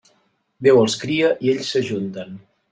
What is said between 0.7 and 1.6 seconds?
els cria i